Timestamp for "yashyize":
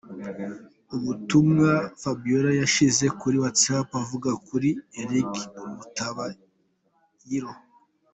2.61-3.05